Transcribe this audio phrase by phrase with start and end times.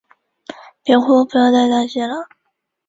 [0.83, 2.27] 別哭，不要再担心了